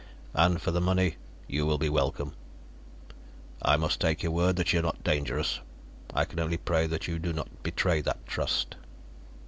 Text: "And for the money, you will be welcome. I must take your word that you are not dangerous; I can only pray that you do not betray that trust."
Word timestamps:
"And 0.33 0.59
for 0.59 0.71
the 0.71 0.81
money, 0.81 1.17
you 1.47 1.63
will 1.67 1.77
be 1.77 1.87
welcome. 1.87 2.33
I 3.61 3.75
must 3.77 3.99
take 4.01 4.23
your 4.23 4.31
word 4.31 4.55
that 4.55 4.73
you 4.73 4.79
are 4.79 4.81
not 4.81 5.03
dangerous; 5.03 5.59
I 6.11 6.25
can 6.25 6.39
only 6.39 6.57
pray 6.57 6.87
that 6.87 7.07
you 7.07 7.19
do 7.19 7.33
not 7.33 7.61
betray 7.61 8.01
that 8.01 8.25
trust." 8.25 8.77